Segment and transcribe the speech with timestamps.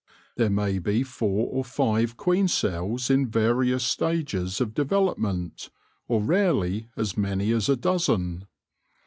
[0.35, 5.69] There may be four or five queen cells in various stages of development,
[6.07, 8.47] or rarely as many as a dozen.